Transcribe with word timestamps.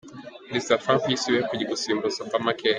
Perezida 0.47 0.81
Trump 0.83 1.03
yisubiyeho 1.05 1.45
ku 1.49 1.55
gusimbuza 1.71 2.17
Obamacare. 2.25 2.69